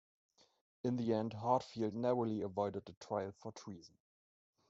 [0.83, 3.93] In the end, Heartfield narrowly avoided a trial for treason.